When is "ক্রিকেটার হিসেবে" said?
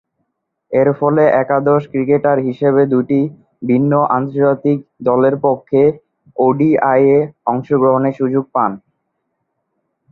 1.91-2.81